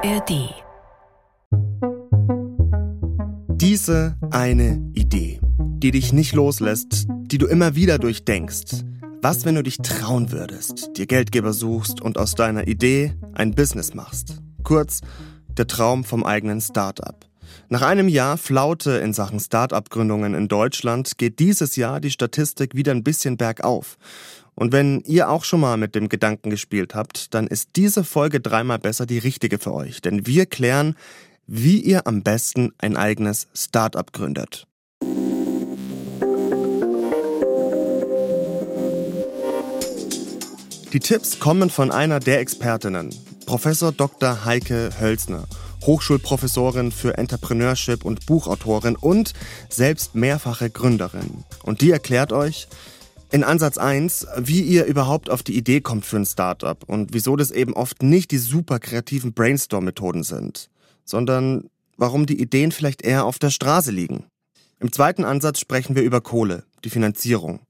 [0.00, 0.54] ARD.
[3.48, 8.84] Diese eine Idee, die dich nicht loslässt, die du immer wieder durchdenkst.
[9.22, 13.92] Was, wenn du dich trauen würdest, dir Geldgeber suchst und aus deiner Idee ein Business
[13.92, 14.40] machst?
[14.62, 15.00] Kurz,
[15.48, 17.16] der Traum vom eigenen Startup.
[17.68, 22.92] Nach einem Jahr Flaute in Sachen Start-up-Gründungen in Deutschland geht dieses Jahr die Statistik wieder
[22.92, 23.96] ein bisschen bergauf.
[24.58, 28.40] Und wenn ihr auch schon mal mit dem Gedanken gespielt habt, dann ist diese Folge
[28.40, 30.02] dreimal besser die richtige für euch.
[30.02, 30.96] Denn wir klären,
[31.46, 34.66] wie ihr am besten ein eigenes Start-up gründet.
[40.92, 43.14] Die Tipps kommen von einer der Expertinnen,
[43.46, 44.44] Professor Dr.
[44.44, 45.44] Heike Hölzner.
[45.82, 49.32] Hochschulprofessorin für Entrepreneurship und Buchautorin und
[49.68, 51.44] selbst mehrfache Gründerin.
[51.62, 52.66] Und die erklärt euch
[53.30, 57.36] in Ansatz 1, wie ihr überhaupt auf die Idee kommt für ein Startup und wieso
[57.36, 60.70] das eben oft nicht die super kreativen Brainstorm-Methoden sind,
[61.04, 64.24] sondern warum die Ideen vielleicht eher auf der Straße liegen.
[64.80, 67.60] Im zweiten Ansatz sprechen wir über Kohle, die Finanzierung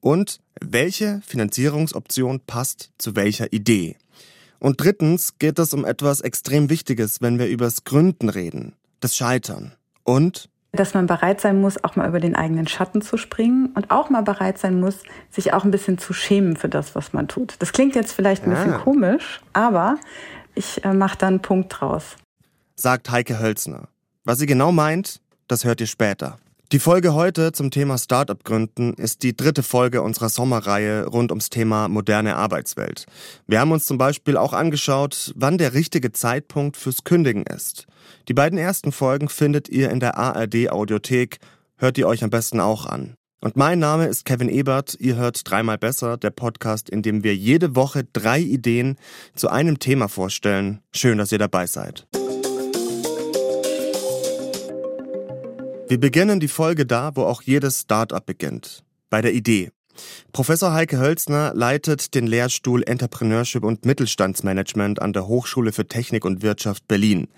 [0.00, 3.96] und welche Finanzierungsoption passt zu welcher Idee.
[4.58, 8.74] Und drittens geht es um etwas extrem Wichtiges, wenn wir übers Gründen reden.
[9.00, 9.74] Das Scheitern.
[10.02, 13.90] Und dass man bereit sein muss, auch mal über den eigenen Schatten zu springen und
[13.90, 17.28] auch mal bereit sein muss, sich auch ein bisschen zu schämen für das, was man
[17.28, 17.56] tut.
[17.58, 18.78] Das klingt jetzt vielleicht ein bisschen ah.
[18.78, 19.98] komisch, aber
[20.54, 22.16] ich äh, mache da einen Punkt draus.
[22.76, 23.88] Sagt Heike Hölzner.
[24.24, 26.38] Was sie genau meint, das hört ihr später.
[26.72, 31.50] Die Folge heute zum Thema Startup gründen ist die dritte Folge unserer Sommerreihe rund ums
[31.50, 33.06] Thema moderne Arbeitswelt.
[33.46, 37.86] Wir haben uns zum Beispiel auch angeschaut, wann der richtige Zeitpunkt fürs Kündigen ist.
[38.28, 41.38] Die beiden ersten Folgen findet ihr in der ARD Audiothek.
[41.76, 43.14] Hört ihr euch am besten auch an.
[43.40, 44.96] Und mein Name ist Kevin Ebert.
[44.98, 48.96] Ihr hört dreimal besser, der Podcast, in dem wir jede Woche drei Ideen
[49.34, 50.80] zu einem Thema vorstellen.
[50.92, 52.06] Schön, dass ihr dabei seid.
[55.86, 59.70] Wir beginnen die Folge da, wo auch jedes Startup beginnt, bei der Idee.
[60.32, 66.42] Professor Heike Hölzner leitet den Lehrstuhl Entrepreneurship und Mittelstandsmanagement an der Hochschule für Technik und
[66.42, 67.28] Wirtschaft Berlin.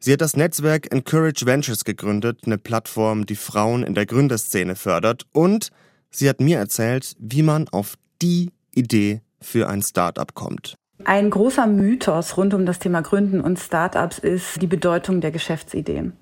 [0.00, 5.26] Sie hat das Netzwerk Encourage Ventures gegründet, eine Plattform, die Frauen in der Gründerszene fördert.
[5.32, 5.70] Und
[6.10, 10.76] sie hat mir erzählt, wie man auf die Idee für ein Startup kommt.
[11.04, 16.12] Ein großer Mythos rund um das Thema Gründen und Startups ist die Bedeutung der Geschäftsidee.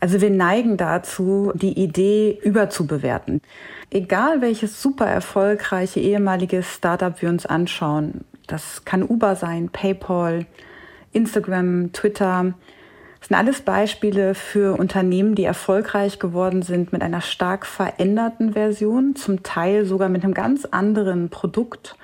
[0.00, 3.40] Also wir neigen dazu, die Idee überzubewerten.
[3.90, 10.46] Egal welches super erfolgreiche ehemalige Startup wir uns anschauen, das kann Uber sein, PayPal,
[11.12, 12.54] Instagram, Twitter,
[13.22, 19.14] das sind alles Beispiele für Unternehmen, die erfolgreich geworden sind mit einer stark veränderten Version,
[19.14, 21.94] zum Teil sogar mit einem ganz anderen Produkt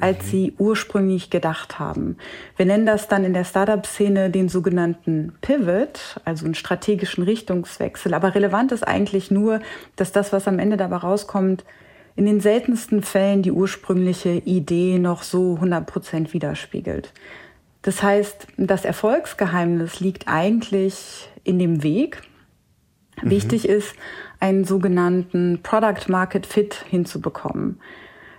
[0.00, 0.28] als mhm.
[0.30, 2.16] sie ursprünglich gedacht haben.
[2.56, 8.14] Wir nennen das dann in der Startup-Szene den sogenannten Pivot, also einen strategischen Richtungswechsel.
[8.14, 9.60] Aber relevant ist eigentlich nur,
[9.96, 11.62] dass das, was am Ende dabei rauskommt,
[12.16, 17.12] in den seltensten Fällen die ursprüngliche Idee noch so 100 Prozent widerspiegelt.
[17.84, 22.22] Das heißt, das Erfolgsgeheimnis liegt eigentlich in dem Weg.
[23.22, 23.30] Mhm.
[23.30, 23.94] Wichtig ist,
[24.40, 27.78] einen sogenannten Product Market Fit hinzubekommen.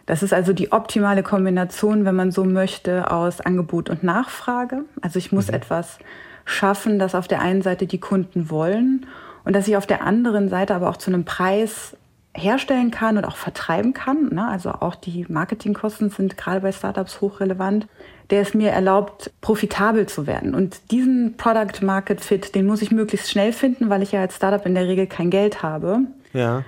[0.08, 4.84] Das ist also die optimale Kombination, wenn man so möchte, aus Angebot und Nachfrage.
[5.02, 5.54] Also ich muss mhm.
[5.54, 6.00] etwas
[6.44, 9.06] schaffen, das auf der einen Seite die Kunden wollen
[9.44, 11.96] und dass ich auf der anderen Seite aber auch zu einem Preis
[12.36, 14.30] herstellen kann und auch vertreiben kann.
[14.34, 14.48] Ne?
[14.48, 17.88] Also auch die Marketingkosten sind gerade bei Startups hochrelevant,
[18.32, 20.56] der es mir erlaubt, profitabel zu werden.
[20.56, 24.36] Und diesen Product Market Fit, den muss ich möglichst schnell finden, weil ich ja als
[24.36, 26.00] Startup in der Regel kein Geld habe.
[26.34, 26.64] Ja.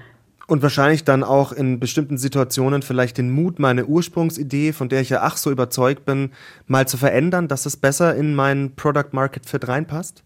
[0.47, 5.09] Und wahrscheinlich dann auch in bestimmten Situationen vielleicht den Mut, meine Ursprungsidee, von der ich
[5.09, 6.31] ja ach so überzeugt bin,
[6.67, 10.23] mal zu verändern, dass es besser in meinen Product Market Fit reinpasst?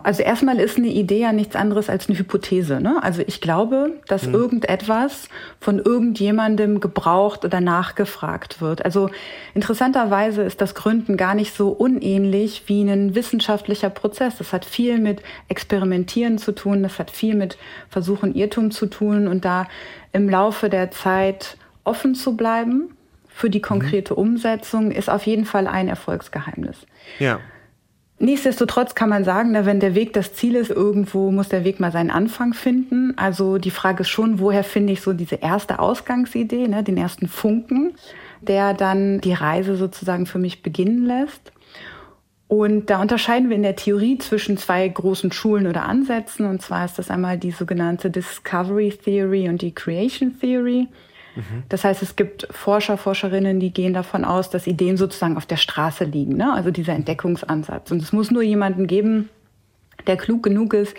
[0.00, 2.80] Also erstmal ist eine Idee ja nichts anderes als eine Hypothese.
[2.80, 3.02] Ne?
[3.02, 4.34] Also ich glaube, dass hm.
[4.34, 5.28] irgendetwas
[5.60, 8.84] von irgendjemandem gebraucht oder nachgefragt wird.
[8.84, 9.10] Also
[9.54, 14.38] interessanterweise ist das Gründen gar nicht so unähnlich wie ein wissenschaftlicher Prozess.
[14.38, 17.58] Das hat viel mit Experimentieren zu tun, das hat viel mit
[17.88, 19.66] Versuchen, Irrtum zu tun und da
[20.12, 22.96] im Laufe der Zeit offen zu bleiben
[23.28, 23.62] für die mhm.
[23.62, 24.14] konkrete.
[24.14, 26.86] Umsetzung ist auf jeden Fall ein Erfolgsgeheimnis.
[27.18, 27.40] Ja.
[28.20, 31.92] Nichtsdestotrotz kann man sagen, wenn der Weg das Ziel ist, irgendwo muss der Weg mal
[31.92, 33.14] seinen Anfang finden.
[33.16, 37.28] Also die Frage ist schon, woher finde ich so diese erste Ausgangsidee, ne, den ersten
[37.28, 37.94] Funken,
[38.40, 41.52] der dann die Reise sozusagen für mich beginnen lässt.
[42.48, 46.46] Und da unterscheiden wir in der Theorie zwischen zwei großen Schulen oder Ansätzen.
[46.46, 50.88] Und zwar ist das einmal die sogenannte Discovery Theory und die Creation Theory.
[51.38, 51.62] Mhm.
[51.68, 55.56] Das heißt, es gibt Forscher, Forscherinnen, die gehen davon aus, dass Ideen sozusagen auf der
[55.56, 56.52] Straße liegen, ne?
[56.52, 57.90] also dieser Entdeckungsansatz.
[57.92, 59.28] Und es muss nur jemanden geben,
[60.06, 60.94] der klug genug ist,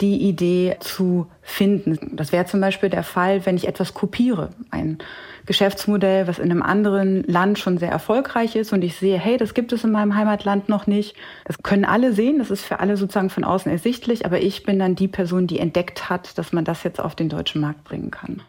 [0.00, 2.16] die Idee zu finden.
[2.16, 4.50] Das wäre zum Beispiel der Fall, wenn ich etwas kopiere.
[4.70, 4.98] Ein
[5.46, 9.52] Geschäftsmodell, was in einem anderen Land schon sehr erfolgreich ist und ich sehe, hey, das
[9.52, 11.16] gibt es in meinem Heimatland noch nicht.
[11.44, 14.78] Das können alle sehen, das ist für alle sozusagen von außen ersichtlich, aber ich bin
[14.78, 18.10] dann die Person, die entdeckt hat, dass man das jetzt auf den deutschen Markt bringen
[18.10, 18.42] kann.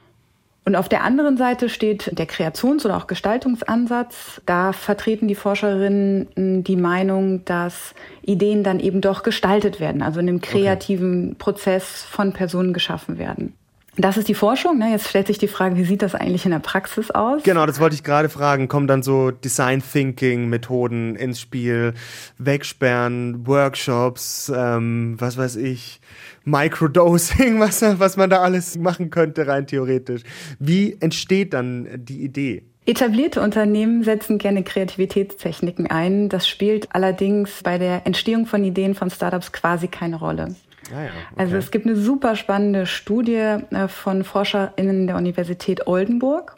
[0.63, 4.41] Und auf der anderen Seite steht der Kreations- oder auch Gestaltungsansatz.
[4.45, 10.29] Da vertreten die Forscherinnen die Meinung, dass Ideen dann eben doch gestaltet werden, also in
[10.29, 11.35] einem kreativen okay.
[11.39, 13.55] Prozess von Personen geschaffen werden.
[13.97, 14.77] Das ist die Forschung.
[14.77, 14.89] Ne?
[14.91, 17.43] Jetzt stellt sich die Frage, wie sieht das eigentlich in der Praxis aus?
[17.43, 18.69] Genau, das wollte ich gerade fragen.
[18.69, 21.93] Kommen dann so Design Thinking Methoden ins Spiel,
[22.37, 25.99] Wegsperren, Workshops, ähm, was weiß ich,
[26.45, 30.21] Microdosing, was, was man da alles machen könnte, rein theoretisch.
[30.57, 32.63] Wie entsteht dann die Idee?
[32.85, 36.29] Etablierte Unternehmen setzen gerne Kreativitätstechniken ein.
[36.29, 40.55] Das spielt allerdings bei der Entstehung von Ideen von Startups quasi keine Rolle.
[40.89, 41.35] Ah ja, okay.
[41.37, 46.55] Also es gibt eine super spannende Studie äh, von ForscherInnen der Universität Oldenburg.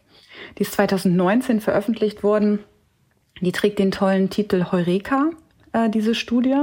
[0.58, 2.60] Die ist 2019 veröffentlicht worden.
[3.42, 5.32] Die trägt den tollen Titel Heureka,
[5.74, 6.56] äh, diese Studie.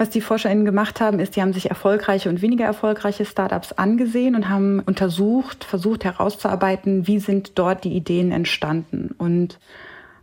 [0.00, 4.34] Was die ForscherInnen gemacht haben, ist, die haben sich erfolgreiche und weniger erfolgreiche Startups angesehen
[4.34, 9.14] und haben untersucht, versucht herauszuarbeiten, wie sind dort die Ideen entstanden.
[9.18, 9.58] Und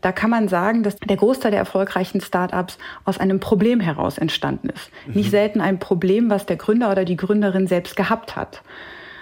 [0.08, 4.70] da kann man sagen, dass der Großteil der erfolgreichen Startups aus einem Problem heraus entstanden
[4.70, 4.90] ist.
[5.06, 5.16] Mhm.
[5.16, 8.62] Nicht selten ein Problem, was der Gründer oder die Gründerin selbst gehabt hat.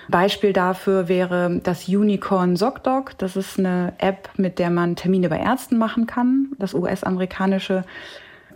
[0.10, 3.18] Beispiel dafür wäre das Unicorn ZocDoc.
[3.18, 6.50] Das ist eine App, mit der man Termine bei Ärzten machen kann.
[6.60, 7.84] Das US-amerikanische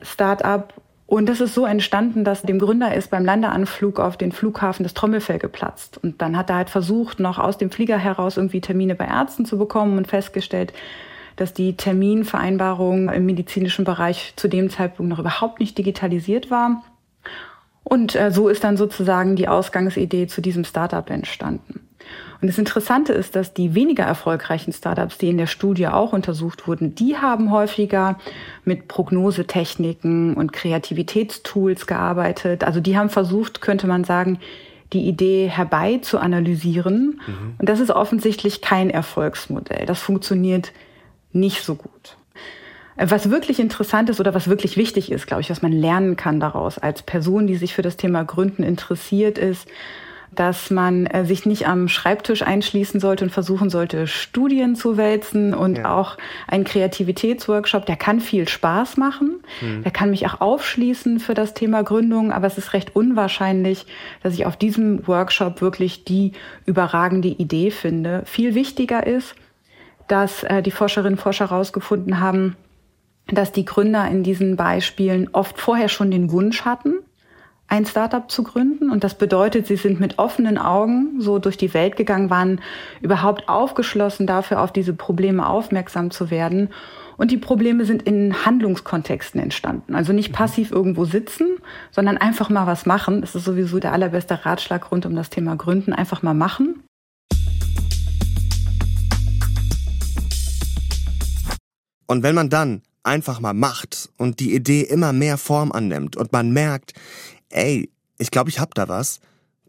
[0.04, 0.72] Startup.
[1.08, 4.94] Und das ist so entstanden, dass dem Gründer ist beim Landeanflug auf den Flughafen das
[4.94, 5.98] Trommelfell geplatzt.
[6.04, 9.46] Und dann hat er halt versucht, noch aus dem Flieger heraus irgendwie Termine bei Ärzten
[9.46, 10.74] zu bekommen und festgestellt,
[11.40, 16.84] dass die Terminvereinbarung im medizinischen Bereich zu dem Zeitpunkt noch überhaupt nicht digitalisiert war.
[17.84, 21.82] Und äh, so ist dann sozusagen die Ausgangsidee zu diesem Startup entstanden.
[22.42, 26.68] Und das Interessante ist, dass die weniger erfolgreichen Startups, die in der Studie auch untersucht
[26.68, 28.18] wurden, die haben häufiger
[28.64, 32.64] mit Prognosetechniken und Kreativitätstools gearbeitet.
[32.64, 34.40] Also die haben versucht, könnte man sagen,
[34.94, 37.20] die Idee herbei zu analysieren.
[37.28, 37.56] Mhm.
[37.58, 39.86] Und das ist offensichtlich kein Erfolgsmodell.
[39.86, 40.89] Das funktioniert nicht
[41.64, 42.18] so gut.
[43.02, 46.42] Was wirklich interessant ist oder was wirklich wichtig ist, glaube ich, was man lernen kann
[46.42, 49.68] daraus als Person, die sich für das Thema Gründen interessiert, ist,
[50.36, 55.54] dass man äh, sich nicht am Schreibtisch einschließen sollte und versuchen sollte, Studien zu wälzen
[55.54, 55.98] und ja.
[55.98, 56.18] auch
[56.48, 59.40] ein Kreativitätsworkshop, der kann viel Spaß machen.
[59.62, 59.84] Mhm.
[59.84, 63.86] Der kann mich auch aufschließen für das Thema Gründung, aber es ist recht unwahrscheinlich,
[64.24, 66.34] dass ich auf diesem Workshop wirklich die
[66.66, 68.24] überragende Idee finde.
[68.26, 69.36] Viel wichtiger ist,
[70.10, 72.58] dass äh, die Forscherinnen und Forscher herausgefunden haben,
[73.28, 76.96] dass die Gründer in diesen Beispielen oft vorher schon den Wunsch hatten,
[77.68, 78.90] ein Startup zu gründen.
[78.90, 82.62] Und das bedeutet, sie sind mit offenen Augen so durch die Welt gegangen, waren
[83.02, 86.70] überhaupt aufgeschlossen dafür, auf diese Probleme aufmerksam zu werden.
[87.18, 89.94] Und die Probleme sind in Handlungskontexten entstanden.
[89.94, 91.58] Also nicht passiv irgendwo sitzen,
[91.92, 93.22] sondern einfach mal was machen.
[93.22, 95.94] Das ist sowieso der allerbeste Ratschlag rund um das Thema Gründen.
[95.94, 96.82] Einfach mal machen.
[102.10, 106.32] Und wenn man dann einfach mal macht und die Idee immer mehr Form annimmt und
[106.32, 106.94] man merkt,
[107.50, 109.20] ey, ich glaube, ich hab da was,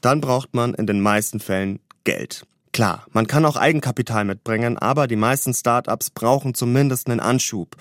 [0.01, 2.47] dann braucht man in den meisten Fällen Geld.
[2.73, 7.77] Klar, man kann auch Eigenkapital mitbringen, aber die meisten Startups brauchen zumindest einen Anschub.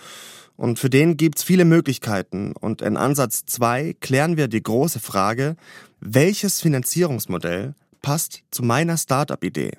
[0.58, 2.52] Und für den gibt's viele Möglichkeiten.
[2.52, 5.56] Und in Ansatz 2 klären wir die große Frage,
[6.02, 9.72] welches Finanzierungsmodell passt zu meiner Startup-Idee?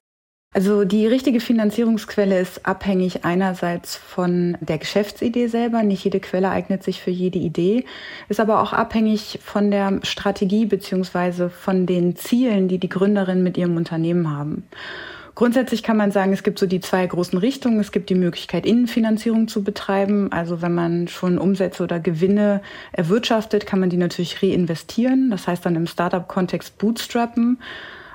[0.52, 5.84] Also die richtige Finanzierungsquelle ist abhängig einerseits von der Geschäftsidee selber.
[5.84, 7.84] Nicht jede Quelle eignet sich für jede Idee,
[8.28, 13.56] ist aber auch abhängig von der Strategie beziehungsweise von den Zielen, die die Gründerin mit
[13.56, 14.64] ihrem Unternehmen haben.
[15.36, 17.78] Grundsätzlich kann man sagen, es gibt so die zwei großen Richtungen.
[17.78, 20.32] Es gibt die Möglichkeit, Innenfinanzierung zu betreiben.
[20.32, 25.30] Also wenn man schon Umsätze oder Gewinne erwirtschaftet, kann man die natürlich reinvestieren.
[25.30, 27.58] Das heißt dann im Startup-Kontext bootstrappen.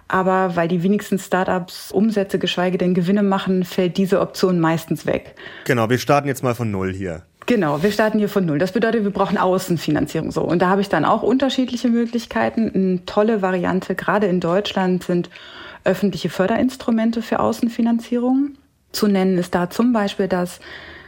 [0.08, 5.36] Aber weil die wenigsten Startups Umsätze, geschweige denn Gewinne machen, fällt diese Option meistens weg.
[5.66, 7.24] Genau, wir starten jetzt mal von Null hier.
[7.48, 8.58] Genau, wir starten hier von Null.
[8.58, 10.42] Das bedeutet, wir brauchen Außenfinanzierung so.
[10.42, 12.72] Und da habe ich dann auch unterschiedliche Möglichkeiten.
[12.74, 15.30] Eine tolle Variante, gerade in Deutschland, sind
[15.84, 18.56] öffentliche Förderinstrumente für Außenfinanzierung.
[18.92, 20.60] Zu nennen ist da zum Beispiel das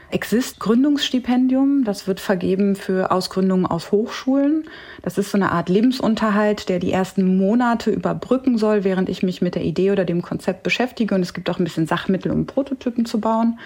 [0.10, 1.84] Exist Gründungsstipendium.
[1.84, 4.66] Das wird vergeben für Ausgründungen aus Hochschulen.
[5.02, 9.42] Das ist so eine Art Lebensunterhalt, der die ersten Monate überbrücken soll, während ich mich
[9.42, 11.14] mit der Idee oder dem Konzept beschäftige.
[11.14, 13.60] Und es gibt auch ein bisschen Sachmittel, um Prototypen zu bauen.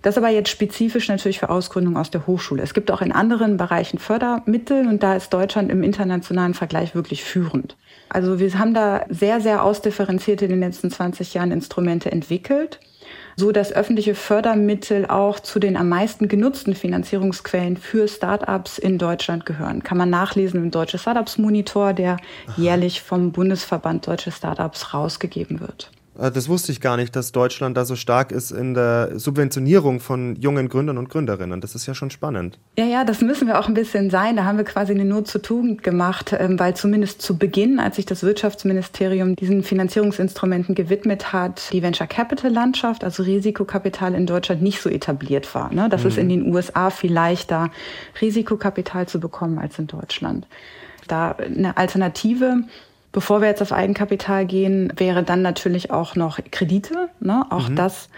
[0.00, 2.62] Das aber jetzt spezifisch natürlich für Ausgründungen aus der Hochschule.
[2.62, 7.22] Es gibt auch in anderen Bereichen Fördermittel und da ist Deutschland im internationalen Vergleich wirklich
[7.22, 7.76] führend.
[8.08, 12.80] Also wir haben da sehr, sehr ausdifferenziert in den letzten 20 Jahren Instrumente entwickelt
[13.36, 19.46] so dass öffentliche Fördermittel auch zu den am meisten genutzten Finanzierungsquellen für Startups in Deutschland
[19.46, 19.82] gehören.
[19.82, 22.12] Kann man nachlesen im Deutsche Startups Monitor, der
[22.46, 22.54] Aha.
[22.56, 25.90] jährlich vom Bundesverband Deutsche Startups rausgegeben wird.
[26.22, 30.00] Äh, das wusste ich gar nicht, dass Deutschland da so stark ist in der Subventionierung
[30.00, 31.60] von jungen Gründern und Gründerinnen.
[31.60, 32.58] Das ist ja schon spannend.
[32.78, 34.36] Ja, ja, das müssen wir auch ein bisschen sein.
[34.36, 37.96] Da haben wir quasi eine Not zur Tugend gemacht, ähm, weil zumindest zu Beginn, als
[37.96, 44.62] sich das Wirtschaftsministerium diesen Finanzierungsinstrumenten gewidmet hat, die Venture Capital Landschaft, also Risikokapital in Deutschland
[44.62, 45.72] nicht so etabliert war.
[45.72, 45.88] Ne?
[45.88, 46.08] Das mhm.
[46.08, 47.70] ist in den USA viel leichter,
[48.20, 50.46] Risikokapital zu bekommen als in Deutschland.
[51.08, 52.62] Da eine Alternative
[53.12, 57.10] Bevor wir jetzt auf Eigenkapital gehen, wäre dann natürlich auch noch Kredite.
[57.20, 57.44] Ne?
[57.50, 57.76] Auch mhm.
[57.76, 58.08] das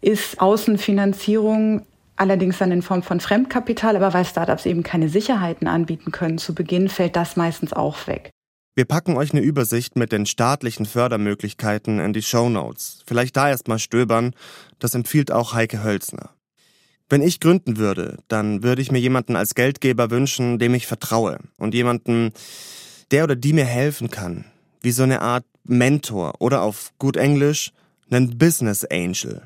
[0.00, 1.84] ist Außenfinanzierung,
[2.16, 3.96] allerdings dann in Form von Fremdkapital.
[3.96, 8.30] Aber weil Startups eben keine Sicherheiten anbieten können zu Beginn, fällt das meistens auch weg.
[8.74, 13.02] Wir packen euch eine Übersicht mit den staatlichen Fördermöglichkeiten in die Show Notes.
[13.06, 14.34] Vielleicht da erst mal stöbern.
[14.78, 16.30] Das empfiehlt auch Heike Hölzner.
[17.10, 21.40] Wenn ich gründen würde, dann würde ich mir jemanden als Geldgeber wünschen, dem ich vertraue
[21.58, 22.32] und jemanden,
[23.12, 24.44] der oder die mir helfen kann,
[24.80, 27.72] wie so eine Art Mentor oder auf gut Englisch
[28.10, 29.42] einen Business Angel.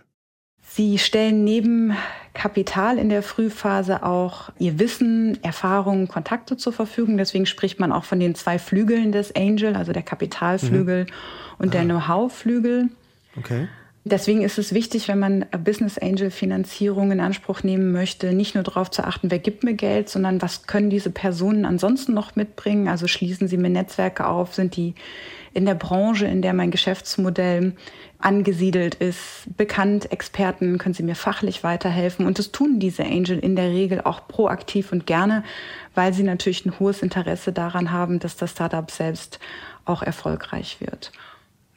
[0.62, 1.96] Sie stellen neben
[2.34, 7.16] Kapital in der Frühphase auch ihr Wissen, Erfahrungen, Kontakte zur Verfügung.
[7.16, 11.10] Deswegen spricht man auch von den zwei Flügeln des Angel, also der Kapitalflügel mhm.
[11.58, 11.72] und ah.
[11.72, 12.90] der Know-how-Flügel.
[13.38, 13.68] Okay.
[14.08, 18.62] Deswegen ist es wichtig, wenn man Business Angel Finanzierung in Anspruch nehmen möchte, nicht nur
[18.62, 22.86] darauf zu achten, wer gibt mir Geld, sondern was können diese Personen ansonsten noch mitbringen?
[22.86, 24.94] Also schließen sie mir Netzwerke auf, sind die
[25.54, 27.72] in der Branche, in der mein Geschäftsmodell
[28.20, 32.26] angesiedelt ist, bekannt, Experten, können sie mir fachlich weiterhelfen.
[32.26, 35.42] Und das tun diese Angel in der Regel auch proaktiv und gerne,
[35.96, 39.40] weil sie natürlich ein hohes Interesse daran haben, dass das Startup selbst
[39.84, 41.10] auch erfolgreich wird.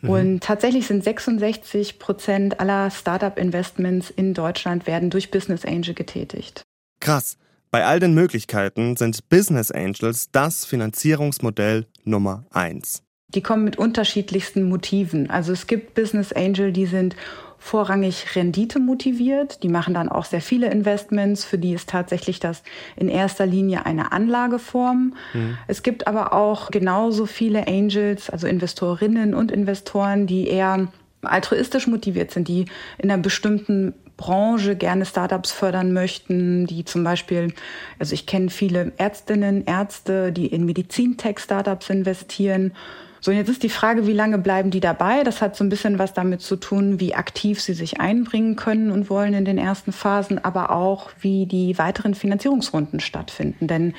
[0.01, 0.09] Mhm.
[0.09, 6.63] Und tatsächlich sind 66 Prozent aller Startup-Investments in Deutschland werden durch Business Angel getätigt.
[6.99, 7.37] Krass.
[7.71, 13.03] Bei all den Möglichkeiten sind Business Angels das Finanzierungsmodell Nummer eins.
[13.27, 15.29] Die kommen mit unterschiedlichsten Motiven.
[15.29, 17.15] Also es gibt Business Angel, die sind
[17.59, 19.61] vorrangig Rendite motiviert.
[19.63, 21.43] Die machen dann auch sehr viele Investments.
[21.45, 22.63] Für die ist tatsächlich das
[22.95, 25.15] in erster Linie eine Anlageform.
[25.33, 25.57] Mhm.
[25.67, 30.87] Es gibt aber auch genauso viele Angels, also Investorinnen und Investoren, die eher
[31.21, 32.65] altruistisch motiviert sind, die
[32.97, 37.53] in einer bestimmten Branche gerne Startups fördern möchten, die zum Beispiel,
[37.99, 42.73] also ich kenne viele Ärztinnen, Ärzte, die in Medizintech-Startups investieren
[43.21, 45.23] so, und jetzt ist die Frage, wie lange bleiben die dabei?
[45.23, 48.91] Das hat so ein bisschen was damit zu tun, wie aktiv sie sich einbringen können
[48.91, 53.67] und wollen in den ersten Phasen, aber auch, wie die weiteren Finanzierungsrunden stattfinden.
[53.67, 53.93] Denn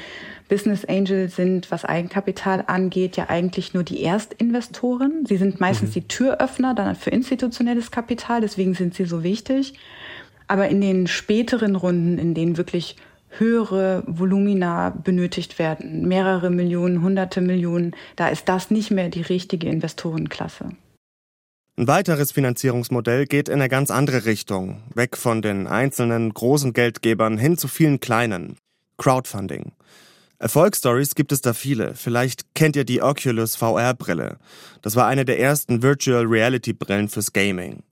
[0.48, 5.26] Business Angels sind, was Eigenkapital angeht, ja eigentlich nur die Erstinvestoren.
[5.26, 5.94] Sie sind meistens mhm.
[5.94, 9.74] die Türöffner dann für institutionelles Kapital, deswegen sind sie so wichtig.
[10.48, 12.96] Aber in den späteren Runden, in denen wirklich
[13.30, 19.68] höhere Volumina benötigt werden, mehrere Millionen, hunderte Millionen, da ist das nicht mehr die richtige
[19.68, 20.70] Investorenklasse.
[21.76, 27.38] Ein weiteres Finanzierungsmodell geht in eine ganz andere Richtung, weg von den einzelnen großen Geldgebern
[27.38, 28.56] hin zu vielen kleinen.
[28.98, 29.72] Crowdfunding.
[30.38, 31.94] Erfolgsstories gibt es da viele.
[31.94, 34.38] Vielleicht kennt ihr die Oculus VR-Brille.
[34.82, 37.82] Das war eine der ersten Virtual Reality Brillen fürs Gaming.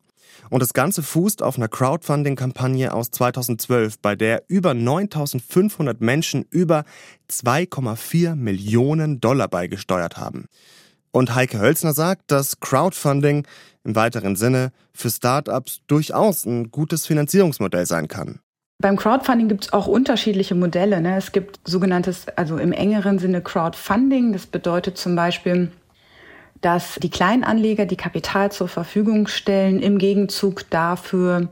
[0.51, 6.85] Und das Ganze fußt auf einer Crowdfunding-Kampagne aus 2012, bei der über 9500 Menschen über
[7.31, 10.47] 2,4 Millionen Dollar beigesteuert haben.
[11.11, 13.47] Und Heike Hölzner sagt, dass Crowdfunding
[13.85, 18.41] im weiteren Sinne für Startups durchaus ein gutes Finanzierungsmodell sein kann.
[18.81, 21.01] Beim Crowdfunding gibt es auch unterschiedliche Modelle.
[21.01, 21.17] Ne?
[21.17, 24.33] Es gibt sogenanntes, also im engeren Sinne Crowdfunding.
[24.33, 25.73] Das bedeutet zum Beispiel,
[26.61, 31.49] dass die Kleinanleger die Kapital zur Verfügung stellen, im Gegenzug dafür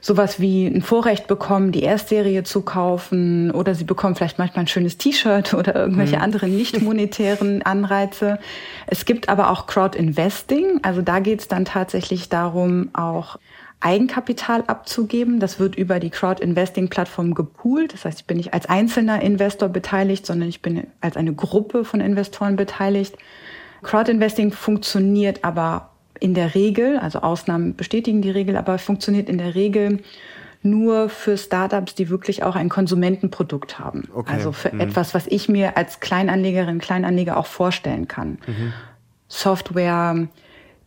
[0.00, 4.68] sowas wie ein Vorrecht bekommen, die Erstserie zu kaufen oder sie bekommen vielleicht manchmal ein
[4.68, 6.22] schönes T-Shirt oder irgendwelche mhm.
[6.22, 8.38] anderen nicht monetären Anreize.
[8.86, 13.38] Es gibt aber auch Crowd-Investing, also da geht es dann tatsächlich darum, auch
[13.82, 15.40] Eigenkapital abzugeben.
[15.40, 17.94] Das wird über die Crowd-Investing-Plattform gepoolt.
[17.94, 21.84] Das heißt, ich bin nicht als einzelner Investor beteiligt, sondern ich bin als eine Gruppe
[21.84, 23.16] von Investoren beteiligt.
[23.82, 29.54] Crowdinvesting funktioniert aber in der Regel, also Ausnahmen bestätigen die Regel, aber funktioniert in der
[29.54, 30.00] Regel
[30.62, 34.08] nur für Startups, die wirklich auch ein Konsumentenprodukt haben.
[34.14, 34.34] Okay.
[34.34, 34.80] Also für mhm.
[34.80, 38.38] etwas, was ich mir als Kleinanlegerin, Kleinanleger auch vorstellen kann.
[38.46, 38.72] Mhm.
[39.28, 40.28] Software,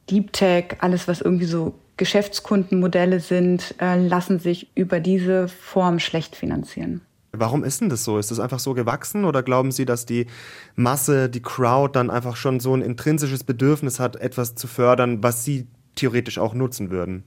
[0.10, 6.36] Deep Tech, alles, was irgendwie so Geschäftskundenmodelle sind, äh, lassen sich über diese Form schlecht
[6.36, 7.02] finanzieren.
[7.36, 8.20] Warum ist denn das so?
[8.20, 10.28] Ist das einfach so gewachsen oder glauben Sie, dass die
[10.76, 15.44] Masse, die Crowd dann einfach schon so ein intrinsisches Bedürfnis hat, etwas zu fördern, was
[15.44, 17.24] Sie theoretisch auch nutzen würden?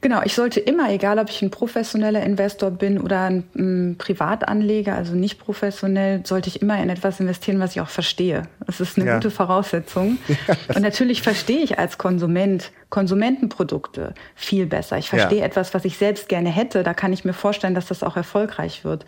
[0.00, 4.94] Genau, ich sollte immer, egal ob ich ein professioneller Investor bin oder ein, ein, Privatanleger,
[4.94, 8.42] also nicht professionell, sollte ich immer in etwas investieren, was ich auch verstehe.
[8.66, 9.14] Das ist eine ja.
[9.14, 10.18] gute Voraussetzung.
[10.74, 14.98] Und natürlich verstehe ich als Konsument Konsumentenprodukte viel besser.
[14.98, 15.44] Ich verstehe ja.
[15.44, 16.84] etwas, was ich selbst gerne hätte.
[16.84, 19.04] Da kann ich mir vorstellen, dass das auch erfolgreich wird.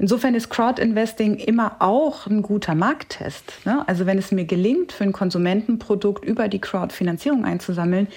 [0.00, 3.52] Insofern ist Crowdinvesting immer auch ein guter Markttest.
[3.66, 3.84] Ne?
[3.86, 8.08] Also wenn es mir gelingt, für ein Konsumentenprodukt über die Crowdfinanzierung einzusammeln,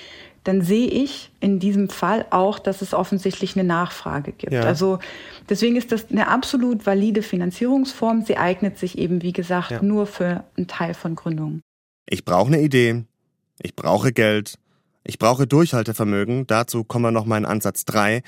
[0.44, 4.54] dann sehe ich in diesem Fall auch, dass es offensichtlich eine Nachfrage gibt.
[4.54, 4.64] Ja.
[4.64, 5.00] Also
[5.50, 8.24] deswegen ist das eine absolut valide Finanzierungsform.
[8.26, 9.82] Sie eignet sich eben, wie gesagt, ja.
[9.82, 11.62] nur für einen Teil von Gründungen.
[12.10, 13.06] Ich brauche eine Idee,
[13.62, 14.56] ich brauche Geld,
[15.06, 18.22] ich brauche Durchhaltevermögen, dazu kommen wir noch mal in Ansatz 3.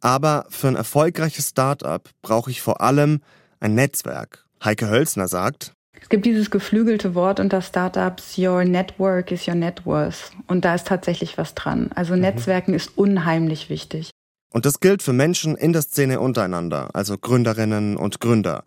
[0.00, 3.20] Aber für ein erfolgreiches Startup brauche ich vor allem
[3.60, 4.46] ein Netzwerk.
[4.64, 9.84] Heike Hölzner sagt, es gibt dieses geflügelte Wort unter Startups, your network is your net
[9.84, 10.30] worth.
[10.46, 11.90] Und da ist tatsächlich was dran.
[11.94, 12.20] Also mhm.
[12.20, 14.10] Netzwerken ist unheimlich wichtig.
[14.50, 18.64] Und das gilt für Menschen in der Szene untereinander, also Gründerinnen und Gründer.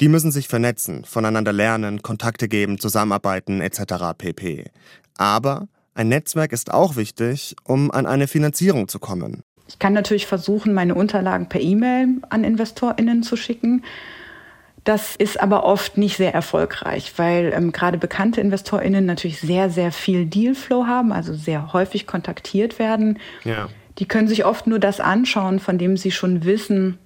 [0.00, 4.16] Die müssen sich vernetzen, voneinander lernen, Kontakte geben, zusammenarbeiten etc.
[4.16, 4.70] pp.
[5.16, 9.42] Aber ein Netzwerk ist auch wichtig, um an eine Finanzierung zu kommen.
[9.66, 13.82] Ich kann natürlich versuchen, meine Unterlagen per E-Mail an Investorinnen zu schicken.
[14.84, 19.92] Das ist aber oft nicht sehr erfolgreich, weil ähm, gerade bekannte InvestorInnen natürlich sehr, sehr
[19.92, 23.18] viel Dealflow haben, also sehr häufig kontaktiert werden.
[23.44, 23.68] Ja.
[23.98, 26.98] Die können sich oft nur das anschauen, von dem sie schon wissen,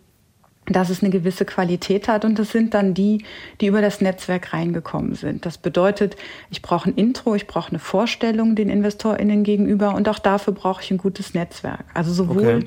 [0.66, 2.24] dass es eine gewisse Qualität hat.
[2.24, 3.24] Und das sind dann die,
[3.60, 5.46] die über das Netzwerk reingekommen sind.
[5.46, 6.16] Das bedeutet,
[6.50, 10.82] ich brauche ein Intro, ich brauche eine Vorstellung den InvestorInnen gegenüber und auch dafür brauche
[10.82, 11.84] ich ein gutes Netzwerk.
[11.94, 12.64] Also sowohl okay.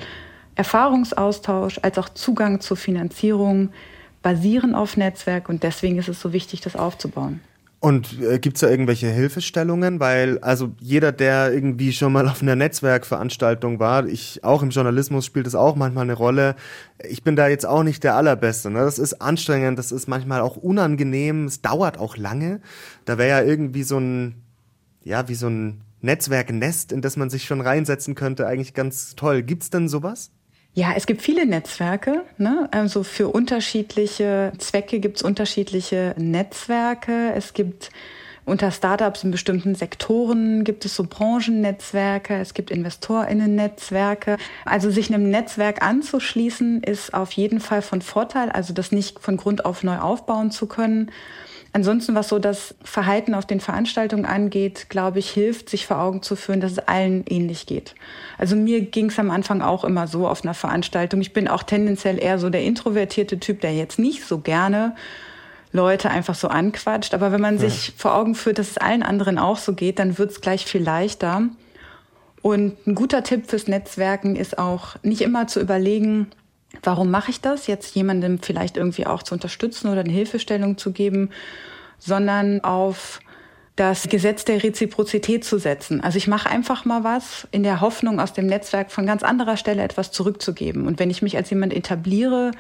[0.56, 3.70] Erfahrungsaustausch als auch Zugang zur Finanzierung
[4.22, 7.42] basieren auf Netzwerk und deswegen ist es so wichtig, das aufzubauen.
[7.82, 10.00] Und äh, gibt es da irgendwelche Hilfestellungen?
[10.00, 15.26] Weil, also jeder, der irgendwie schon mal auf einer Netzwerkveranstaltung war, ich auch im Journalismus
[15.26, 16.56] spielt das auch manchmal eine Rolle.
[17.10, 18.70] Ich bin da jetzt auch nicht der Allerbeste.
[18.70, 18.82] Ne?
[18.82, 22.62] Das ist anstrengend, das ist manchmal auch unangenehm, es dauert auch lange.
[23.06, 24.36] Da wäre ja irgendwie so ein,
[25.04, 29.42] ja, wie so ein Netzwerknest, in das man sich schon reinsetzen könnte, eigentlich ganz toll.
[29.42, 30.30] Gibt's denn sowas?
[30.74, 32.24] Ja, es gibt viele Netzwerke.
[32.38, 32.70] Ne?
[32.72, 37.34] Also für unterschiedliche Zwecke gibt es unterschiedliche Netzwerke.
[37.36, 37.90] Es gibt
[38.46, 44.38] unter Startups in bestimmten Sektoren gibt es so Branchennetzwerke, es gibt Investorinnen-Netzwerke.
[44.66, 49.38] Also sich einem Netzwerk anzuschließen, ist auf jeden Fall von Vorteil, also das nicht von
[49.38, 51.12] Grund auf neu aufbauen zu können.
[51.74, 56.22] Ansonsten, was so das Verhalten auf den Veranstaltungen angeht, glaube ich, hilft, sich vor Augen
[56.22, 57.96] zu führen, dass es allen ähnlich geht.
[58.38, 61.22] Also mir ging es am Anfang auch immer so auf einer Veranstaltung.
[61.22, 64.96] Ich bin auch tendenziell eher so der introvertierte Typ, der jetzt nicht so gerne
[65.72, 67.14] Leute einfach so anquatscht.
[67.14, 67.70] Aber wenn man ja.
[67.70, 70.66] sich vor Augen führt, dass es allen anderen auch so geht, dann wird es gleich
[70.66, 71.44] viel leichter.
[72.42, 76.28] Und ein guter Tipp fürs Netzwerken ist auch, nicht immer zu überlegen,
[76.84, 77.68] Warum mache ich das?
[77.68, 81.30] Jetzt jemandem vielleicht irgendwie auch zu unterstützen oder eine Hilfestellung zu geben,
[82.00, 83.20] sondern auf
[83.76, 86.02] das Gesetz der Reziprozität zu setzen.
[86.02, 89.58] Also ich mache einfach mal was in der Hoffnung, aus dem Netzwerk von ganz anderer
[89.58, 90.88] Stelle etwas zurückzugeben.
[90.88, 92.52] Und wenn ich mich als jemand etabliere,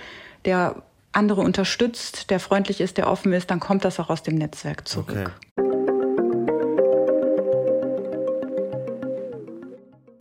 [0.45, 4.35] der andere unterstützt, der freundlich ist, der offen ist, dann kommt das auch aus dem
[4.35, 5.31] Netzwerk zurück.
[5.57, 5.71] Okay.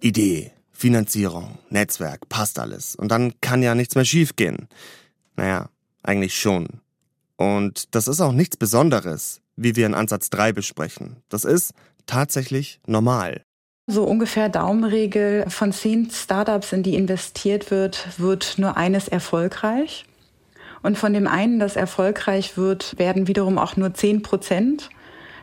[0.01, 0.51] Idee.
[0.81, 2.97] Finanzierung, Netzwerk, passt alles.
[2.97, 4.67] Und dann kann ja nichts mehr schiefgehen.
[5.37, 5.69] Naja,
[6.03, 6.81] eigentlich schon.
[7.37, 11.17] Und das ist auch nichts Besonderes, wie wir in Ansatz 3 besprechen.
[11.29, 11.75] Das ist
[12.07, 13.43] tatsächlich normal.
[13.89, 20.07] So ungefähr Daumenregel von zehn Startups, in die investiert wird, wird nur eines erfolgreich.
[20.83, 24.89] Und von dem einen, das erfolgreich wird, werden wiederum auch nur zehn Prozent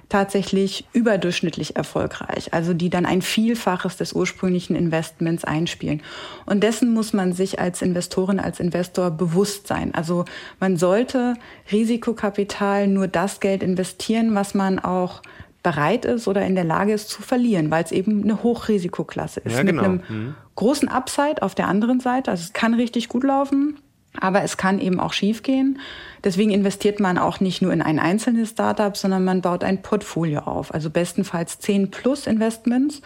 [0.10, 6.02] tatsächlich überdurchschnittlich erfolgreich, also die dann ein Vielfaches des ursprünglichen Investments einspielen.
[6.46, 9.94] Und dessen muss man sich als Investorin, als Investor bewusst sein.
[9.94, 10.26] Also
[10.60, 11.34] man sollte
[11.72, 15.22] Risikokapital nur das Geld investieren, was man auch
[15.62, 19.58] bereit ist oder in der Lage ist zu verlieren, weil es eben eine Hochrisikoklasse ist.
[19.58, 19.82] Ja, genau.
[19.82, 20.36] Mit einem mhm.
[20.56, 22.32] großen Upside auf der anderen Seite.
[22.32, 23.78] Also es kann richtig gut laufen,
[24.20, 25.80] aber es kann eben auch schiefgehen.
[26.24, 30.42] Deswegen investiert man auch nicht nur in ein einzelnes Startup, sondern man baut ein Portfolio
[30.42, 30.74] auf.
[30.74, 33.02] Also bestenfalls 10 plus Investments.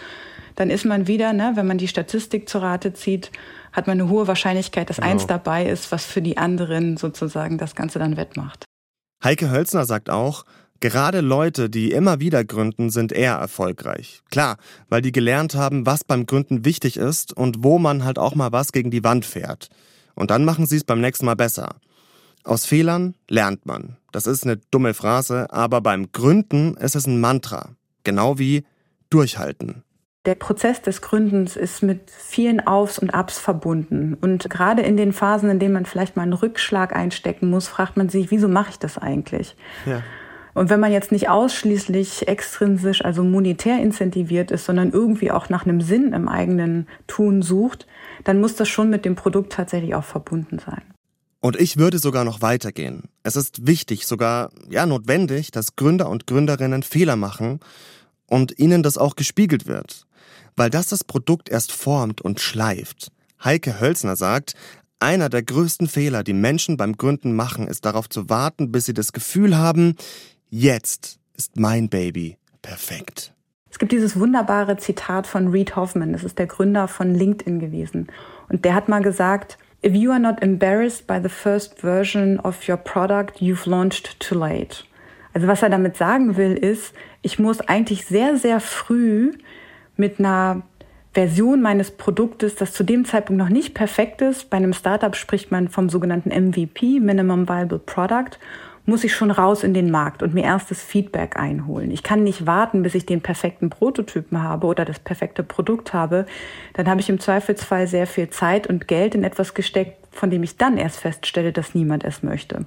[0.56, 3.32] Dann ist man wieder, ne, wenn man die Statistik zur Rate zieht,
[3.72, 5.10] hat man eine hohe Wahrscheinlichkeit, dass genau.
[5.10, 8.66] eins dabei ist, was für die anderen sozusagen das Ganze dann wettmacht.
[9.24, 10.44] Heike Hölzner sagt auch,
[10.82, 14.24] Gerade Leute, die immer wieder gründen, sind eher erfolgreich.
[14.32, 14.58] Klar,
[14.90, 18.52] weil die gelernt haben, was beim Gründen wichtig ist und wo man halt auch mal
[18.52, 19.70] was gegen die Wand fährt.
[20.22, 21.78] Und dann machen sie es beim nächsten Mal besser.
[22.44, 23.98] Aus Fehlern lernt man.
[24.12, 27.70] Das ist eine dumme Phrase, aber beim Gründen ist es ein Mantra.
[28.04, 28.64] Genau wie
[29.10, 29.84] durchhalten.
[30.28, 34.14] Der Prozess des Gründens ist mit vielen Aufs und Abs verbunden.
[34.14, 37.98] Und gerade in den Phasen, in denen man vielleicht mal einen Rückschlag einstecken muss, fragt
[37.98, 39.56] man sich, wieso mache ich das eigentlich?
[39.88, 40.04] Ja.
[40.54, 45.66] Und wenn man jetzt nicht ausschließlich extrinsisch, also monetär incentiviert ist, sondern irgendwie auch nach
[45.66, 47.88] einem Sinn im eigenen Tun sucht,
[48.24, 50.82] dann muss das schon mit dem Produkt tatsächlich auch verbunden sein.
[51.40, 53.04] Und ich würde sogar noch weitergehen.
[53.24, 57.60] Es ist wichtig, sogar ja notwendig, dass Gründer und Gründerinnen Fehler machen
[58.28, 60.06] und ihnen das auch gespiegelt wird,
[60.56, 63.12] weil das das Produkt erst formt und schleift.
[63.44, 64.54] Heike Hölzner sagt,
[65.00, 68.94] einer der größten Fehler, die Menschen beim Gründen machen, ist darauf zu warten, bis sie
[68.94, 69.96] das Gefühl haben,
[70.54, 73.34] Jetzt ist mein Baby perfekt.
[73.70, 78.08] Es gibt dieses wunderbare Zitat von Reid Hoffman, das ist der Gründer von LinkedIn gewesen.
[78.50, 82.68] Und der hat mal gesagt, If you are not embarrassed by the first version of
[82.68, 84.84] your product, you've launched too late.
[85.34, 89.32] Also was er damit sagen will, ist, ich muss eigentlich sehr, sehr früh
[89.96, 90.64] mit einer
[91.14, 94.50] Version meines Produktes, das zu dem Zeitpunkt noch nicht perfekt ist.
[94.50, 98.38] Bei einem Startup spricht man vom sogenannten MVP, Minimum Viable Product
[98.86, 101.92] muss ich schon raus in den Markt und mir erstes Feedback einholen.
[101.92, 106.26] Ich kann nicht warten, bis ich den perfekten Prototypen habe oder das perfekte Produkt habe.
[106.74, 110.44] Dann habe ich im Zweifelsfall sehr viel Zeit und Geld in etwas gesteckt, von dem
[110.44, 112.66] ich dann erst feststelle, dass niemand es möchte.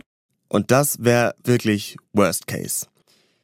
[0.48, 2.87] Und das wäre wirklich Worst Case.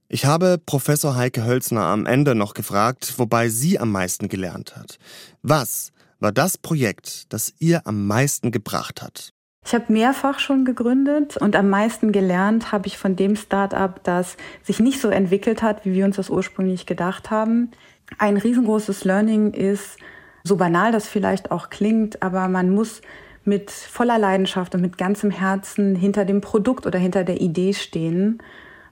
[0.09, 4.99] Ich habe Professor Heike Hölzner am Ende noch gefragt, wobei sie am meisten gelernt hat.
[5.43, 9.33] Was war das Projekt, das ihr am meisten gebracht hat?
[9.65, 14.37] Ich habe mehrfach schon gegründet und am meisten gelernt habe ich von dem Startup, das
[14.63, 17.71] sich nicht so entwickelt hat, wie wir uns das ursprünglich gedacht haben.
[18.19, 19.99] Ein riesengroßes Learning ist,
[20.43, 23.03] so banal das vielleicht auch klingt, aber man muss
[23.45, 28.43] mit voller Leidenschaft und mit ganzem Herzen hinter dem Produkt oder hinter der Idee stehen,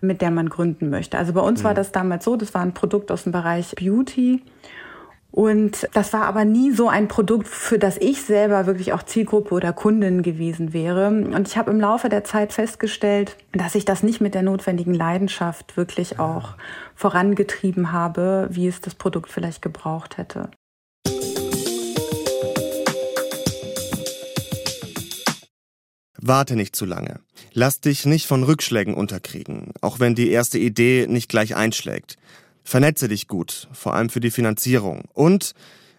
[0.00, 1.18] mit der man gründen möchte.
[1.18, 1.64] Also bei uns mhm.
[1.64, 4.42] war das damals so, das war ein Produkt aus dem Bereich Beauty
[5.38, 9.55] und das war aber nie so ein Produkt, für das ich selber wirklich auch Zielgruppe
[9.55, 11.07] oder Kundin gewesen wäre.
[11.07, 14.94] Und ich habe im Laufe der Zeit festgestellt, dass ich das nicht mit der notwendigen
[14.94, 16.55] Leidenschaft wirklich auch
[16.96, 20.51] vorangetrieben habe, wie es das Produkt vielleicht gebraucht hätte.
[26.20, 27.20] Warte nicht zu lange.
[27.53, 32.16] Lass dich nicht von Rückschlägen unterkriegen, auch wenn die erste Idee nicht gleich einschlägt.
[32.68, 35.04] Vernetze dich gut, vor allem für die Finanzierung.
[35.14, 35.54] Und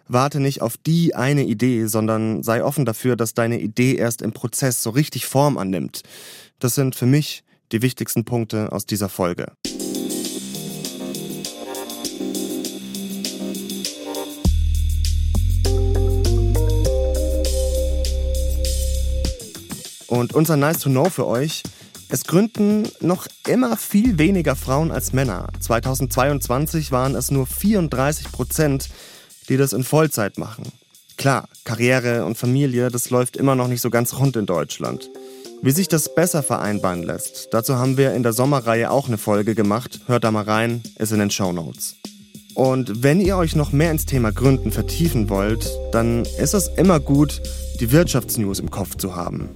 [0.07, 4.33] warte nicht auf die eine Idee, sondern sei offen dafür, dass deine Idee erst im
[4.33, 6.03] Prozess so richtig Form annimmt.
[6.59, 9.51] Das sind für mich die wichtigsten Punkte aus dieser Folge.
[20.05, 21.63] Und unser Nice to Know für euch,
[22.09, 25.47] es gründen noch immer viel weniger Frauen als Männer.
[25.59, 28.89] 2022 waren es nur 34 Prozent,
[29.47, 30.71] die das in Vollzeit machen.
[31.17, 35.09] Klar, Karriere und Familie, das läuft immer noch nicht so ganz rund in Deutschland.
[35.61, 39.53] Wie sich das besser vereinbaren lässt, dazu haben wir in der Sommerreihe auch eine Folge
[39.53, 39.99] gemacht.
[40.07, 41.95] Hört da mal rein, ist in den Show Notes.
[42.55, 46.99] Und wenn ihr euch noch mehr ins Thema Gründen vertiefen wollt, dann ist es immer
[46.99, 47.41] gut,
[47.79, 49.49] die Wirtschaftsnews im Kopf zu haben.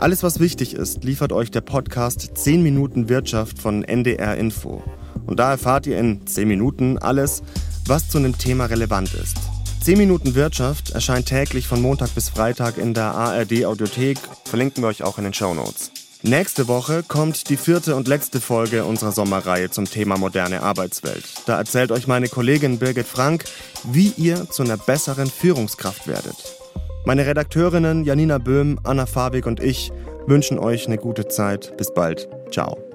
[0.00, 4.82] Alles, was wichtig ist, liefert euch der Podcast 10 Minuten Wirtschaft von NDR Info.
[5.26, 7.42] Und da erfahrt ihr in 10 Minuten alles,
[7.84, 9.36] was zu einem Thema relevant ist.
[9.82, 14.16] 10 Minuten Wirtschaft erscheint täglich von Montag bis Freitag in der ARD Audiothek.
[14.46, 15.90] Verlinken wir euch auch in den Show Notes.
[16.22, 21.24] Nächste Woche kommt die vierte und letzte Folge unserer Sommerreihe zum Thema moderne Arbeitswelt.
[21.44, 23.44] Da erzählt euch meine Kollegin Birgit Frank,
[23.84, 26.59] wie ihr zu einer besseren Führungskraft werdet.
[27.04, 29.90] Meine Redakteurinnen Janina Böhm, Anna Fabig und ich
[30.26, 31.76] wünschen euch eine gute Zeit.
[31.76, 32.28] Bis bald.
[32.50, 32.89] Ciao.